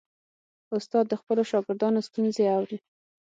استاد 0.77 1.05
د 1.09 1.13
خپلو 1.21 1.41
شاګردانو 1.51 2.05
ستونزې 2.07 2.43
اوري. 2.55 2.77